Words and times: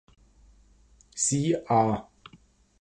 Sie 1.13 1.55
a 1.69 2.09